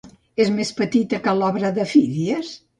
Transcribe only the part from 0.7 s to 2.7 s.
petita que l'obra de Fídies?